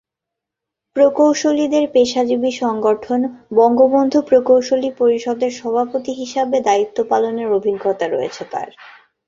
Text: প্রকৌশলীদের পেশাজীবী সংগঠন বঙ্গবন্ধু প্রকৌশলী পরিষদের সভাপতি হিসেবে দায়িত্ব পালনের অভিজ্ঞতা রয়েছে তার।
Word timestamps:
প্রকৌশলীদের 0.95 1.85
পেশাজীবী 1.91 2.51
সংগঠন 2.61 3.19
বঙ্গবন্ধু 3.55 4.19
প্রকৌশলী 4.21 4.89
পরিষদের 4.97 5.51
সভাপতি 5.51 6.11
হিসেবে 6.13 6.57
দায়িত্ব 6.61 6.97
পালনের 7.03 7.49
অভিজ্ঞতা 7.51 8.05
রয়েছে 8.07 8.43
তার। 8.51 8.69